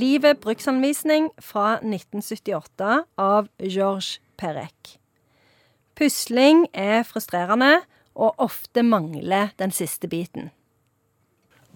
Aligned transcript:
Livet 0.00 0.38
bruksanvisning 0.40 1.28
fra 1.42 1.74
1978 1.82 3.02
av 3.18 3.48
Georges 3.60 4.20
Perec. 4.40 4.94
Pusling 5.98 6.64
er 6.72 7.02
frustrerende, 7.04 7.82
og 8.14 8.40
ofte 8.42 8.82
mangler 8.86 9.52
den 9.60 9.72
siste 9.74 10.08
biten. 10.10 10.50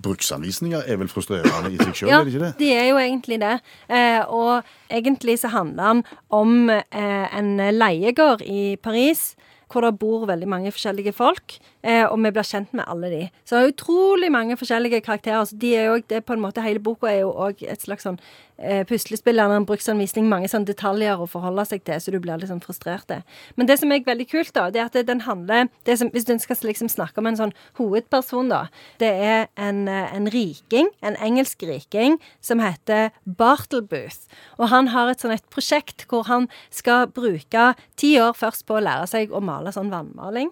Bruksanvisninger 0.04 0.82
er 0.88 0.98
vel 1.00 1.08
frustrerende 1.08 1.70
i 1.72 1.78
seg 1.78 1.92
sjøl, 1.94 2.08
Ja, 2.12 2.20
er 2.20 2.24
det 2.26 2.32
ikke 2.34 2.44
det? 2.46 2.52
de 2.58 2.70
er 2.74 2.88
jo 2.88 2.98
egentlig 3.02 3.38
det. 3.42 3.54
Eh, 3.88 4.20
og 4.24 4.64
egentlig 4.90 5.36
så 5.42 5.52
handler 5.54 5.92
den 5.92 6.02
om 6.34 6.70
eh, 6.70 7.38
en 7.38 7.52
leiegård 7.76 8.42
i 8.42 8.76
Paris. 8.82 9.34
Hvor 9.74 9.82
det 9.82 9.96
bor 9.98 10.26
veldig 10.30 10.46
mange 10.46 10.70
forskjellige 10.70 11.12
folk, 11.16 11.56
eh, 11.82 12.04
og 12.06 12.20
vi 12.22 12.30
blir 12.30 12.46
kjent 12.46 12.70
med 12.78 12.86
alle 12.86 13.10
de. 13.10 13.22
Så 13.42 13.56
det 13.56 13.64
er 13.64 13.72
utrolig 13.72 14.30
mange 14.30 14.56
forskjellige 14.56 15.02
karakterer. 15.02 15.44
Så 15.50 15.58
de 15.58 15.74
er 15.74 15.88
jo, 15.90 15.96
det 15.98 16.20
er 16.20 16.26
på 16.26 16.36
en 16.36 16.44
måte, 16.44 16.62
Hele 16.62 16.78
boka 16.78 17.10
er 17.10 17.24
jo 17.24 17.32
òg 17.34 17.64
et 17.66 17.82
slags 17.82 18.06
sånn 18.06 18.20
eh, 18.58 18.84
puslespill 18.86 19.38
eller 19.38 19.58
en 19.58 19.66
bruksanvisning. 19.66 20.28
Mange 20.30 20.48
sånne 20.50 20.68
detaljer 20.68 21.20
å 21.20 21.28
forholde 21.30 21.64
seg 21.68 21.84
til, 21.86 22.00
så 22.00 22.14
du 22.14 22.20
blir 22.22 22.38
litt 22.38 22.50
sånn 22.50 22.62
frustrert. 22.64 23.10
Men 23.58 23.68
det 23.68 23.78
som 23.80 23.92
er 23.92 24.04
veldig 24.06 24.26
kult, 24.30 24.52
da, 24.56 24.68
det 24.72 24.80
er 24.80 24.90
at 24.90 25.08
den 25.08 25.24
handler 25.26 25.68
det 25.84 25.98
som, 25.98 26.10
Hvis 26.14 26.24
du 26.24 26.36
skal 26.38 26.56
liksom 26.62 26.88
snakke 26.88 27.18
om 27.18 27.26
en 27.26 27.36
sånn 27.36 27.54
hovedperson, 27.78 28.48
da. 28.48 28.68
Det 28.98 29.10
er 29.10 29.48
en, 29.56 29.88
eh, 29.88 30.14
en 30.14 30.30
riking, 30.30 30.88
en 31.02 31.16
engelsk 31.16 31.62
riking, 31.62 32.20
som 32.40 32.60
heter 32.60 33.10
Bartlebooth. 33.26 34.28
Og 34.58 34.68
han 34.68 34.88
har 34.88 35.10
et 35.10 35.20
sånn 35.20 35.34
et 35.34 35.50
prosjekt 35.50 36.06
hvor 36.08 36.24
han 36.28 36.48
skal 36.70 37.06
bruke 37.06 37.74
ti 37.96 38.14
år 38.18 38.34
først 38.34 38.66
på 38.66 38.78
å 38.78 38.84
lære 38.84 39.08
seg 39.08 39.30
å 39.30 39.42
male 39.42 39.63
sånn 39.72 39.92
vannmaling. 39.92 40.50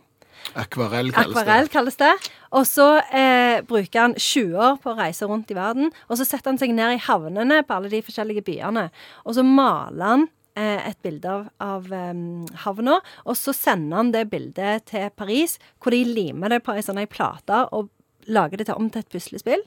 Akvarell 0.59 1.13
kalles 1.13 1.37
Akvarell 1.37 1.67
det. 1.69 1.73
kalles 1.73 1.97
det. 2.01 2.13
Og 2.57 2.67
så 2.67 2.87
eh, 3.15 3.61
bruker 3.69 4.01
han 4.01 4.15
20 4.17 4.57
år 4.59 4.79
på 4.83 4.93
å 4.93 4.99
reise 4.99 5.29
rundt 5.29 5.51
i 5.53 5.57
verden. 5.57 5.93
Og 6.09 6.19
så 6.19 6.27
setter 6.27 6.53
han 6.53 6.61
seg 6.61 6.73
ned 6.75 6.97
i 6.97 7.03
havnene 7.05 7.61
på 7.67 7.77
alle 7.77 7.93
de 7.93 8.03
forskjellige 8.05 8.45
byene. 8.47 8.89
Og 9.27 9.37
så 9.37 9.45
maler 9.47 10.07
han 10.09 10.27
eh, 10.57 10.89
et 10.91 10.99
bilde 11.05 11.31
av, 11.31 11.49
av 11.63 11.93
em, 11.97 12.45
havna, 12.65 12.99
og 13.25 13.39
så 13.39 13.55
sender 13.57 14.01
han 14.01 14.13
det 14.15 14.27
bildet 14.33 14.89
til 14.91 15.09
Paris, 15.17 15.59
hvor 15.81 15.95
de 15.95 16.03
limer 16.09 16.53
det 16.53 16.63
på 16.67 16.75
ei 16.77 16.85
sånn 16.85 17.01
plate 17.13 17.65
og 17.73 17.91
lager 18.31 18.61
det 18.61 18.69
til, 18.69 18.79
om 18.79 18.91
til 18.93 19.05
et 19.05 19.13
puslespill. 19.13 19.63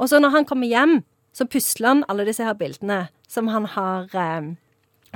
Og 0.00 0.08
så 0.10 0.20
når 0.20 0.36
han 0.36 0.48
kommer 0.48 0.70
hjem, 0.70 1.00
så 1.36 1.46
pusler 1.46 1.94
han 1.94 2.06
alle 2.10 2.26
disse 2.26 2.44
her 2.44 2.56
bildene 2.58 3.06
som 3.30 3.50
han 3.52 3.68
har 3.76 4.10
em, 4.18 4.54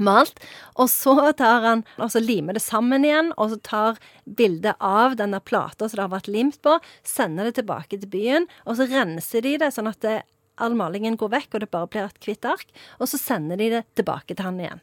malt. 0.02 0.40
Og 0.80 0.90
så 0.90 1.16
tar 1.38 1.64
han 1.64 1.84
og 1.98 2.10
så 2.12 2.22
limer 2.22 2.56
det 2.56 2.64
sammen 2.64 3.06
igjen, 3.06 3.32
og 3.38 3.52
så 3.52 3.60
tar 3.66 4.00
bildet 4.24 4.78
av 4.80 5.18
denne 5.20 5.40
plata 5.44 5.88
som 5.88 5.98
det 5.98 6.06
har 6.06 6.14
vært 6.14 6.32
limt 6.32 6.60
på, 6.64 6.78
sender 7.06 7.48
det 7.50 7.58
tilbake 7.60 7.98
til 7.98 8.10
byen, 8.10 8.48
og 8.64 8.78
så 8.78 8.88
renser 8.90 9.44
de 9.44 9.56
det 9.62 9.70
sånn 9.74 9.90
at 9.90 10.00
det, 10.04 10.22
all 10.62 10.76
malingen 10.78 11.18
går 11.18 11.32
vekk, 11.32 11.54
og 11.54 11.64
det 11.64 11.70
bare 11.72 11.90
blir 11.90 12.08
et 12.08 12.26
hvitt 12.26 12.46
ark, 12.46 12.68
og 13.00 13.10
så 13.10 13.18
sender 13.20 13.58
de 13.58 13.70
det 13.76 13.86
tilbake 13.98 14.36
til 14.36 14.46
han 14.46 14.60
igjen. 14.62 14.82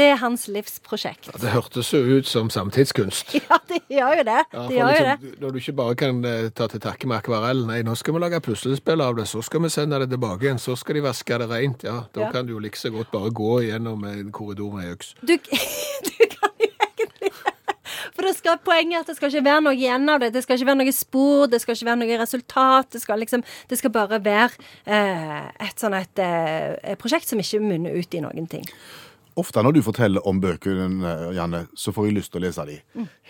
Det 0.00 0.06
er 0.14 0.18
hans 0.22 0.46
livsprosjekt. 0.48 1.28
Det 1.42 1.50
hørtes 1.52 1.90
jo 1.92 2.00
ut 2.16 2.28
som 2.30 2.48
samtidskunst. 2.52 3.34
Ja, 3.50 3.58
det 3.68 3.82
gjør 3.92 4.16
jo 4.20 4.24
det. 4.30 4.38
Ja, 4.54 4.62
det 4.70 4.76
gjør 4.78 4.90
jo 4.94 5.04
det. 5.04 5.14
liksom, 5.20 5.36
Når 5.44 5.52
du 5.52 5.58
ikke 5.60 5.74
bare 5.80 5.94
kan 6.00 6.24
eh, 6.24 6.48
ta 6.56 6.66
til 6.72 6.80
takke 6.82 7.08
med 7.10 7.18
akvarell, 7.20 7.64
nei, 7.68 7.80
nå 7.86 7.94
skal 7.98 8.16
vi 8.16 8.22
lage 8.24 8.40
puslespill 8.46 9.02
av 9.04 9.18
det, 9.20 9.26
så 9.30 9.42
skal 9.44 9.62
vi 9.66 9.70
sende 9.74 9.98
det 10.02 10.08
tilbake 10.14 10.46
igjen, 10.48 10.60
så 10.62 10.76
skal 10.78 10.96
de 10.98 11.02
vaske 11.04 11.38
det 11.42 11.48
rent, 11.50 11.84
ja, 11.86 11.98
da 12.16 12.24
Ja. 12.24 12.30
kan 12.32 12.46
du 12.48 12.54
jo 12.56 12.62
like 12.62 12.78
så 12.80 12.90
godt 12.94 13.10
bare 13.12 13.30
gå 13.34 13.52
gjennom 13.68 14.04
en 14.08 14.30
korridor 14.32 14.72
med 14.78 14.92
øks. 14.94 15.12
Du, 15.20 15.34
du 16.08 16.24
kan 16.32 16.54
jo 16.62 16.70
egentlig 16.70 17.32
For 18.14 18.26
det 18.26 18.34
skal, 18.36 18.58
poenget 18.64 18.96
er 18.96 19.04
at 19.04 19.10
det 19.10 19.16
skal 19.18 19.30
ikke 19.32 19.44
være 19.46 19.62
noe 19.64 19.74
igjen 19.76 20.08
av 20.12 20.20
det. 20.22 20.32
Det 20.34 20.42
skal 20.44 20.58
ikke 20.58 20.68
være 20.70 20.80
noe 20.82 20.92
spor, 20.94 21.46
det 21.52 21.60
skal 21.62 21.76
ikke 21.76 21.88
være 21.90 22.00
noe 22.02 22.18
resultat. 22.20 22.90
Det 22.94 23.00
skal, 23.02 23.20
liksom, 23.22 23.44
det 23.70 23.78
skal 23.80 23.92
bare 23.94 24.18
være 24.24 24.50
eh, 24.86 25.46
et 25.68 25.80
sånn 25.80 25.96
et 25.98 26.20
et 26.24 26.98
prosjekt 27.00 27.28
som 27.30 27.40
ikke 27.42 27.60
munner 27.64 27.96
ut 27.96 28.14
i 28.16 28.22
noen 28.24 28.48
ting. 28.50 28.66
Ofte 29.38 29.62
når 29.62 29.76
du 29.76 29.80
forteller 29.86 30.26
om 30.26 30.40
bøkene, 30.42 31.12
Janne, 31.36 31.64
så 31.78 31.92
får 31.94 32.08
jeg 32.08 32.16
lyst 32.16 32.32
til 32.32 32.40
å 32.40 32.44
lese 32.46 32.66
de. 32.66 32.78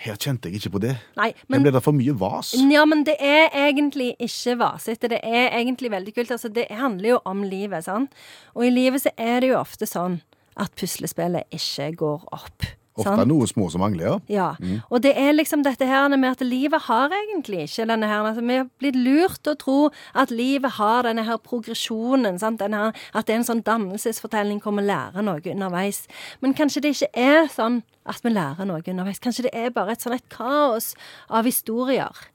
Her 0.05 0.17
kjente 0.17 0.49
jeg 0.49 0.61
ikke 0.61 0.73
på 0.77 0.83
det. 0.87 0.95
Nei, 1.21 1.31
Men 1.49 1.61
Her 1.61 1.67
ble 1.67 1.75
det 1.77 1.83
for 1.85 1.97
mye 1.97 2.15
vas? 2.17 2.55
Ja, 2.73 2.87
men 2.89 3.05
det 3.05 3.17
er 3.21 3.51
egentlig 3.67 4.15
ikke 4.19 4.57
vasete. 4.63 5.11
Det 5.13 5.21
er 5.23 5.51
egentlig 5.61 5.93
veldig 5.93 6.15
kult. 6.17 6.31
Altså, 6.31 6.49
det 6.49 6.67
handler 6.71 7.15
jo 7.15 7.21
om 7.29 7.45
livet, 7.45 7.85
sant? 7.85 8.15
Og 8.55 8.67
i 8.67 8.73
livet 8.73 9.05
så 9.05 9.13
er 9.21 9.41
det 9.41 9.53
jo 9.53 9.61
ofte 9.61 9.89
sånn 9.89 10.21
at 10.61 10.73
puslespillet 10.79 11.49
ikke 11.55 11.91
går 12.01 12.29
opp. 12.37 12.71
Ofte 13.01 13.17
sant? 13.17 13.31
noe 13.31 13.49
små 13.51 13.69
som 13.73 13.83
mangler, 13.83 14.07
ja. 14.07 14.17
Ja. 14.31 14.79
Og 14.91 15.03
det 15.05 15.13
er 15.19 15.33
liksom 15.35 15.65
dette 15.67 15.89
her 15.89 16.09
med 16.13 16.29
at 16.31 16.45
livet 16.47 16.87
har 16.87 17.13
egentlig 17.17 17.65
ikke 17.67 17.89
denne 17.91 18.09
her 18.11 18.27
altså, 18.29 18.45
Vi 18.47 18.59
har 18.61 18.69
blitt 18.81 18.99
lurt 18.99 19.43
til 19.43 19.55
å 19.55 19.61
tro 19.61 19.79
at 20.15 20.31
livet 20.35 20.77
har 20.79 21.09
denne 21.09 21.25
her 21.27 21.41
progresjonen. 21.43 22.39
Sant? 22.43 22.61
Denne 22.61 22.85
her, 22.85 23.05
at 23.15 23.27
det 23.27 23.35
er 23.35 23.43
en 23.43 23.49
sånn 23.49 23.65
dannelsesfortelling 23.67 24.61
hvor 24.63 24.77
vi 24.77 24.87
lærer 24.87 25.25
noe 25.25 25.41
underveis. 25.41 26.05
Men 26.41 26.55
kanskje 26.57 26.85
det 26.85 26.95
ikke 26.97 27.13
er 27.15 27.51
sånn 27.53 27.83
at 28.09 28.23
vi 28.25 28.33
lærer 28.35 28.69
noe 28.69 28.83
underveis. 28.83 29.23
Kanskje 29.23 29.49
det 29.49 29.55
er 29.57 29.75
bare 29.75 29.97
et 29.97 30.05
sånn 30.05 30.17
et 30.17 30.27
kaos 30.33 30.95
av 31.29 31.49
historier. 31.49 32.27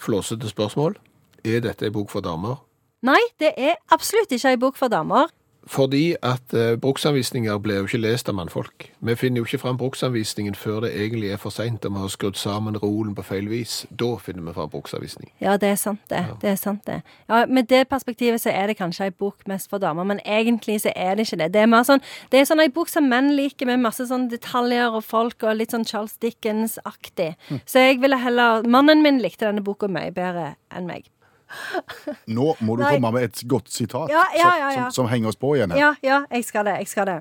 Flåsete 0.00 0.48
spørsmål. 0.50 0.96
Er 1.44 1.62
dette 1.64 1.88
en 1.88 1.94
bok 1.94 2.10
for 2.12 2.24
damer? 2.24 2.60
Nei, 3.06 3.20
det 3.40 3.54
er 3.56 3.78
absolutt 3.94 4.32
ikke 4.32 4.52
ei 4.52 4.60
bok 4.60 4.76
for 4.76 4.92
damer. 4.92 5.30
Fordi 5.66 6.14
at 6.22 6.54
eh, 6.54 6.76
bruksanvisninger 6.80 7.58
blir 7.58 7.76
jo 7.80 7.88
ikke 7.88 8.00
lest 8.00 8.28
av 8.28 8.34
mannfolk. 8.34 8.86
Vi 9.00 9.14
finner 9.16 9.40
jo 9.40 9.44
ikke 9.44 9.60
fram 9.60 9.76
bruksanvisningen 9.78 10.54
før 10.54 10.80
det 10.86 10.92
egentlig 10.96 11.30
er 11.30 11.40
for 11.40 11.52
seint, 11.54 11.84
og 11.84 11.92
vi 11.92 12.00
har 12.00 12.08
skrudd 12.08 12.38
sammen 12.40 12.78
rolen 12.80 13.14
på 13.14 13.22
feil 13.22 13.50
vis. 13.50 13.84
Da 13.90 14.14
finner 14.16 14.46
vi 14.48 14.54
fram 14.56 14.70
bruksanvisning. 14.72 15.32
Ja, 15.40 15.56
det 15.60 15.68
er 15.68 15.76
sant, 15.80 16.00
det. 16.10 16.24
Det 16.42 16.50
er 16.50 16.56
sant, 16.56 16.86
det. 16.86 17.02
Ja, 17.28 17.44
Med 17.46 17.68
det 17.68 17.88
perspektivet 17.88 18.40
så 18.40 18.50
er 18.50 18.66
det 18.66 18.78
kanskje 18.80 19.10
ei 19.10 19.10
bok 19.10 19.46
mest 19.46 19.70
for 19.70 19.78
damer, 19.78 20.04
men 20.04 20.20
egentlig 20.24 20.80
så 20.80 20.92
er 20.96 21.14
det 21.14 21.28
ikke 21.28 21.42
det. 21.44 21.52
Det 21.54 21.62
er 21.62 21.70
mer 21.70 21.84
sånn 21.84 22.00
Det 22.32 22.40
er 22.40 22.48
sånn 22.48 22.64
ei 22.64 22.70
bok 22.72 22.88
som 22.88 23.08
menn 23.08 23.34
liker, 23.36 23.66
med 23.66 23.84
masse 23.84 24.06
sånn 24.08 24.28
detaljer 24.32 24.96
og 24.96 25.04
folk, 25.04 25.42
og 25.44 25.56
litt 25.56 25.76
sånn 25.76 25.84
Charles 25.84 26.16
Dickens-aktig. 26.22 27.34
Så 27.66 27.78
jeg 27.78 28.00
ville 28.00 28.16
heller 28.16 28.62
Mannen 28.66 29.02
min 29.02 29.20
likte 29.20 29.46
denne 29.46 29.62
boka 29.64 29.88
mye 29.88 30.10
bedre 30.14 30.54
enn 30.72 30.86
meg. 30.88 31.10
Nå 32.36 32.54
må 32.60 32.76
du 32.78 32.84
Nei. 32.84 32.94
komme 32.94 33.12
med 33.16 33.26
et 33.26 33.42
godt 33.50 33.70
sitat 33.72 34.12
Ja, 34.12 34.24
ja, 34.36 34.52
ja, 34.58 34.70
som-. 34.76 34.92
Som, 35.00 35.10
henger 35.10 35.32
oss 35.32 35.40
på 35.40 35.54
igjen 35.56 35.74
her. 35.74 35.80
Ja, 35.80 35.90
ja, 36.04 36.22
jeg 36.30 36.46
skal 36.48 36.68
det. 36.68 36.78
Jeg 36.84 36.90
skal 36.92 37.10
det. 37.10 37.18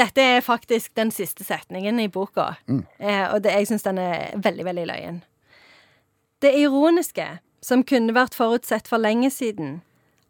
Dette 0.00 0.24
er 0.24 0.44
faktisk 0.44 0.94
den 0.96 1.10
siste 1.12 1.44
setningen 1.44 2.00
i 2.00 2.08
boka, 2.08 2.54
eh, 2.96 3.26
og 3.28 3.42
det, 3.44 3.52
jeg 3.52 3.68
syns 3.68 3.84
den 3.84 3.98
er 4.00 4.30
veldig, 4.40 4.64
veldig 4.64 4.86
løyen. 4.88 5.18
Det 6.40 6.54
ironiske, 6.58 7.26
som 7.62 7.84
kunne 7.84 8.14
vært 8.16 8.34
forutsett 8.34 8.88
for 8.88 9.02
lenge 9.02 9.28
siden, 9.30 9.82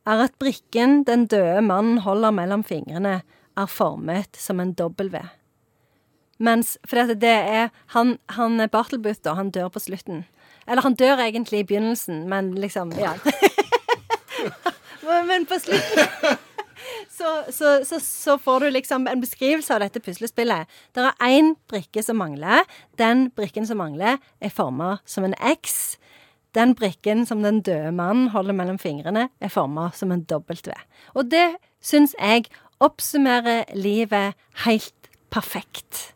er 0.02 0.24
at 0.26 0.34
brikken 0.42 1.04
den 1.06 1.28
døde 1.30 1.62
mannen 1.62 2.02
holder 2.02 2.34
mellom 2.34 2.66
fingrene, 2.66 3.20
er 3.56 3.70
formet 3.70 4.36
som 4.40 4.60
en 4.60 4.74
W. 4.74 5.22
Mens 6.42 6.74
For 6.88 7.06
det 7.06 7.20
det 7.20 7.28
er 7.30 7.68
Han, 7.94 8.18
han 8.34 8.68
Bartlebooth, 8.72 9.20
da, 9.22 9.34
han 9.34 9.50
dør 9.50 9.68
på 9.68 9.78
slutten. 9.78 10.24
Eller 10.66 10.82
han 10.82 10.94
dør 10.94 11.24
egentlig 11.24 11.62
i 11.62 11.66
begynnelsen, 11.68 12.28
men 12.28 12.54
liksom 12.54 12.92
Ja. 12.98 13.14
men, 15.26 15.46
på 15.46 15.58
slutten 15.58 16.38
så, 17.10 17.52
så, 17.52 17.84
så, 17.84 18.00
så 18.00 18.38
får 18.38 18.60
du 18.60 18.70
liksom 18.70 19.06
en 19.06 19.20
beskrivelse 19.20 19.74
av 19.74 19.82
dette 19.84 20.00
puslespillet. 20.00 20.70
Det 20.94 21.04
er 21.04 21.26
én 21.28 21.54
brikke 21.70 22.02
som 22.02 22.18
mangler. 22.18 22.64
Den 22.98 23.28
brikken 23.36 23.66
som 23.68 23.78
mangler, 23.82 24.18
er 24.40 24.54
forma 24.54 24.96
som 25.06 25.26
en 25.26 25.36
X. 25.52 25.96
Den 26.56 26.74
brikken 26.76 27.26
som 27.26 27.42
den 27.44 27.62
døde 27.64 27.92
mannen 27.96 28.28
holder 28.34 28.56
mellom 28.56 28.80
fingrene, 28.80 29.28
er 29.40 29.52
forma 29.52 29.90
som 29.96 30.12
en 30.12 30.24
W. 30.28 30.74
Og 31.14 31.30
det 31.30 31.54
syns 31.82 32.16
jeg 32.18 32.50
oppsummerer 32.82 33.70
livet 33.78 34.34
helt 34.66 35.12
perfekt. 35.32 36.12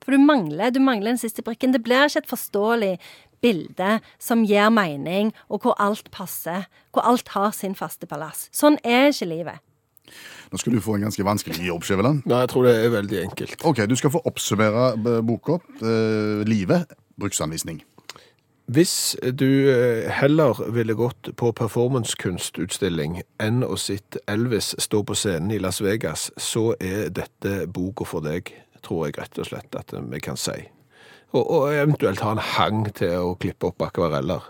For 0.00 0.16
du 0.16 0.20
mangler, 0.24 0.72
du 0.72 0.80
mangler 0.82 1.14
den 1.14 1.22
siste 1.22 1.44
brikken. 1.44 1.72
Det 1.72 1.84
blir 1.84 2.08
ikke 2.08 2.24
et 2.24 2.30
forståelig 2.30 2.94
bilde 3.42 3.98
som 4.18 4.44
gir 4.46 4.70
mening, 4.74 5.34
og 5.48 5.64
hvor 5.64 5.76
alt 5.82 6.10
passer. 6.14 6.68
Hvor 6.92 7.06
alt 7.06 7.34
har 7.36 7.50
sin 7.56 7.74
faste 7.78 8.06
palass. 8.10 8.48
Sånn 8.52 8.78
er 8.84 9.10
ikke 9.10 9.30
livet. 9.30 9.66
Nå 10.50 10.58
skal 10.58 10.74
du 10.74 10.80
få 10.82 10.96
en 10.96 11.06
ganske 11.06 11.24
vanskelig 11.24 11.62
jobb, 11.68 11.84
Skjæveland. 11.86 12.24
Nei, 12.26 12.42
jeg 12.42 12.50
tror 12.50 12.66
det 12.66 12.74
er 12.74 12.90
veldig 12.96 13.20
enkelt. 13.22 13.60
Ok, 13.64 13.84
du 13.86 13.94
skal 13.98 14.10
få 14.10 14.22
oppsummere 14.26 14.90
eh, 14.98 15.20
boka. 15.26 15.60
Eh, 15.78 16.42
livet. 16.48 16.90
Bruksanvisning. 17.20 17.82
Hvis 18.70 19.16
du 19.34 19.70
eh, 19.70 20.10
heller 20.14 20.58
ville 20.70 20.94
gått 20.94 21.32
på 21.36 21.52
performancekunstutstilling 21.58 23.20
enn 23.42 23.64
å 23.66 23.78
sitte 23.78 24.22
Elvis 24.30 24.74
stå 24.78 25.02
på 25.06 25.16
scenen 25.18 25.54
i 25.54 25.58
Las 25.62 25.80
Vegas, 25.82 26.28
så 26.38 26.72
er 26.78 27.10
dette 27.14 27.64
boka 27.66 28.06
for 28.06 28.22
deg, 28.26 28.52
tror 28.86 29.08
jeg 29.08 29.18
rett 29.18 29.42
og 29.42 29.50
slett 29.50 29.78
at 29.78 29.94
vi 30.12 30.22
kan 30.22 30.38
si. 30.38 30.58
Og, 31.32 31.44
og 31.46 31.66
eventuelt 31.74 32.20
ha 32.24 32.32
en 32.34 32.42
hang 32.56 32.80
til 32.98 33.12
å 33.20 33.34
klippe 33.38 33.68
opp 33.70 33.84
akvareller. 33.86 34.48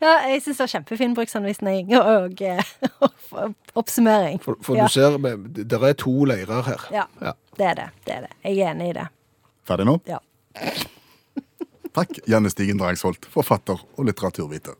Ja, 0.00 0.18
jeg 0.28 0.42
syns 0.42 0.58
det 0.58 0.64
var 0.64 0.70
kjempefin 0.72 1.14
bruksanvisning 1.16 1.92
og, 1.98 2.40
og 3.04 3.54
oppsummering. 3.80 4.40
For, 4.42 4.58
for 4.62 4.78
ja. 4.78 4.86
du 4.86 4.94
ser, 4.94 5.16
det 5.54 5.78
er 5.78 5.96
to 5.98 6.14
leirer 6.28 6.62
her. 6.68 6.84
Ja, 6.94 7.06
Ja. 7.22 7.32
det 7.58 7.70
er 7.70 7.78
det. 7.80 7.88
Det 8.06 8.16
er 8.18 8.26
det. 8.26 8.32
Jeg 8.44 8.58
er 8.60 8.72
enig 8.74 8.90
i 8.90 8.96
det. 8.98 9.06
Ferdig 9.64 9.86
nå? 9.88 9.96
Ja. 10.10 10.18
Takk, 11.94 12.18
Janne 12.26 12.50
Stigen 12.50 12.80
Drangsholt, 12.82 13.26
forfatter 13.30 13.78
og 13.94 14.08
litteraturviter. 14.08 14.74